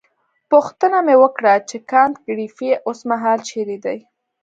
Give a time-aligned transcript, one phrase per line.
[0.51, 3.99] پوښتنه مې وکړه چې کانت ګریفي اوسمهال چیرې دی.